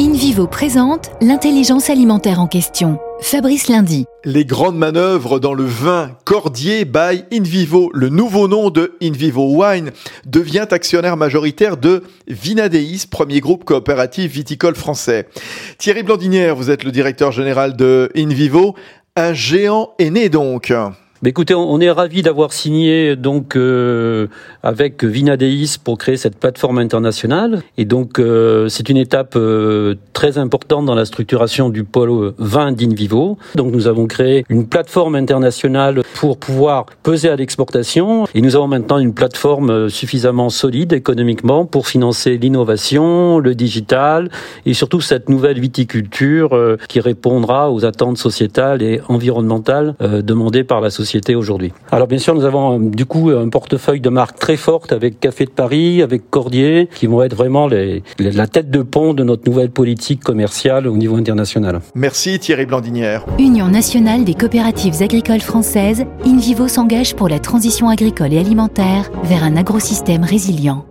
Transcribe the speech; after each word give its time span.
InVivo 0.00 0.46
présente 0.46 1.10
l'intelligence 1.20 1.90
alimentaire 1.90 2.40
en 2.40 2.46
question. 2.46 2.98
Fabrice 3.20 3.68
Lundi. 3.68 4.06
Les 4.24 4.46
grandes 4.46 4.78
manœuvres 4.78 5.38
dans 5.40 5.52
le 5.52 5.66
vin 5.66 6.12
Cordier 6.24 6.86
by 6.86 7.24
InVivo, 7.30 7.90
le 7.92 8.08
nouveau 8.08 8.48
nom 8.48 8.70
de 8.70 8.96
InVivo 9.02 9.62
Wine, 9.62 9.90
devient 10.24 10.66
actionnaire 10.70 11.18
majoritaire 11.18 11.76
de 11.76 12.02
Vinadeis, 12.28 13.08
premier 13.10 13.40
groupe 13.40 13.64
coopératif 13.64 14.32
viticole 14.32 14.74
français. 14.74 15.28
Thierry 15.76 16.02
Blandinière, 16.02 16.56
vous 16.56 16.70
êtes 16.70 16.84
le 16.84 16.92
directeur 16.92 17.30
général 17.30 17.76
de 17.76 18.10
InVivo. 18.16 18.76
Un 19.16 19.34
géant 19.34 19.90
est 19.98 20.08
né 20.08 20.30
donc. 20.30 20.72
Mais 21.22 21.28
écoutez, 21.30 21.54
on 21.54 21.78
est 21.80 21.90
ravi 21.90 22.22
d'avoir 22.22 22.54
signé 22.54 23.14
donc 23.14 23.54
euh, 23.54 24.28
avec 24.62 25.04
Vinadeis 25.04 25.76
pour 25.84 25.98
créer 25.98 26.16
cette 26.16 26.38
plateforme 26.38 26.78
internationale. 26.78 27.60
Et 27.76 27.84
donc 27.84 28.18
euh, 28.18 28.70
c'est 28.70 28.88
une 28.88 28.96
étape 28.96 29.34
euh, 29.36 29.96
très 30.14 30.38
importante 30.38 30.86
dans 30.86 30.94
la 30.94 31.04
structuration 31.04 31.68
du 31.68 31.84
pôle 31.84 32.32
vin 32.38 32.72
d'Invivo. 32.72 33.36
Donc 33.54 33.70
nous 33.70 33.86
avons 33.86 34.06
créé 34.06 34.46
une 34.48 34.66
plateforme 34.66 35.14
internationale 35.14 36.00
pour 36.14 36.38
pouvoir 36.38 36.86
peser 37.02 37.28
à 37.28 37.36
l'exportation. 37.36 38.26
Et 38.34 38.40
nous 38.40 38.56
avons 38.56 38.68
maintenant 38.68 38.96
une 38.96 39.12
plateforme 39.12 39.90
suffisamment 39.90 40.48
solide 40.48 40.94
économiquement 40.94 41.66
pour 41.66 41.86
financer 41.86 42.38
l'innovation, 42.38 43.40
le 43.40 43.54
digital 43.54 44.30
et 44.64 44.72
surtout 44.72 45.02
cette 45.02 45.28
nouvelle 45.28 45.60
viticulture 45.60 46.58
qui 46.88 47.00
répondra 47.00 47.70
aux 47.70 47.84
attentes 47.84 48.16
sociétales 48.16 48.80
et 48.80 49.02
environnementales 49.08 49.94
demandées 50.00 50.64
par 50.64 50.80
la 50.80 50.88
société 50.88 51.09
aujourd'hui. 51.34 51.72
Alors 51.90 52.06
bien 52.06 52.18
sûr, 52.18 52.34
nous 52.34 52.44
avons 52.44 52.78
euh, 52.78 52.90
du 52.90 53.06
coup 53.06 53.30
un 53.30 53.48
portefeuille 53.48 54.00
de 54.00 54.08
marques 54.08 54.38
très 54.38 54.56
fortes 54.56 54.92
avec 54.92 55.20
Café 55.20 55.44
de 55.44 55.50
Paris, 55.50 56.02
avec 56.02 56.30
Cordier, 56.30 56.88
qui 56.94 57.06
vont 57.06 57.22
être 57.22 57.34
vraiment 57.34 57.66
les, 57.66 58.02
la 58.18 58.46
tête 58.46 58.70
de 58.70 58.82
pont 58.82 59.14
de 59.14 59.24
notre 59.24 59.48
nouvelle 59.48 59.70
politique 59.70 60.22
commerciale 60.22 60.86
au 60.86 60.96
niveau 60.96 61.16
international. 61.16 61.80
Merci 61.94 62.38
Thierry 62.38 62.66
Blandinière. 62.66 63.24
Union 63.38 63.68
nationale 63.68 64.24
des 64.24 64.34
coopératives 64.34 65.02
agricoles 65.02 65.40
françaises, 65.40 66.04
InVivo 66.24 66.68
s'engage 66.68 67.14
pour 67.14 67.28
la 67.28 67.38
transition 67.38 67.88
agricole 67.88 68.32
et 68.32 68.38
alimentaire 68.38 69.10
vers 69.24 69.44
un 69.44 69.56
agrosystème 69.56 70.24
résilient. 70.24 70.84